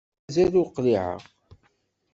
Mazal 0.25 0.53
ur 0.61 0.69
qliεeɣ. 0.75 1.21